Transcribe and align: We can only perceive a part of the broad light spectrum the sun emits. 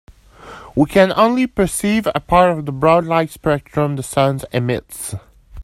We 0.75 0.87
can 0.87 1.11
only 1.15 1.45
perceive 1.45 2.07
a 2.07 2.19
part 2.19 2.57
of 2.57 2.65
the 2.65 2.71
broad 2.71 3.05
light 3.05 3.29
spectrum 3.29 3.97
the 3.97 4.01
sun 4.01 4.41
emits. 4.51 5.13